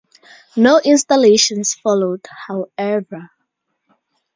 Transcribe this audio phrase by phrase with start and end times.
[0.57, 3.29] No installations followed, however.